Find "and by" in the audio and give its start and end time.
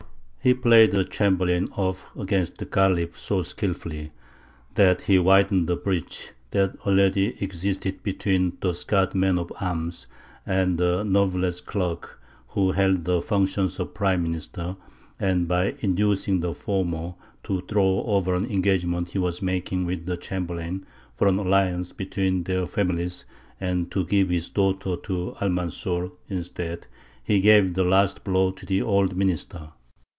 15.19-15.75